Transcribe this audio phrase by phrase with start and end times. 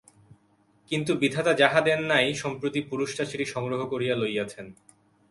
[0.91, 4.65] কিন্তু বিধাতা যাহা দেন নাই সম্প্রতি পুরুষরা সেটি সংগ্রহ করিয়া লইয়াছেন।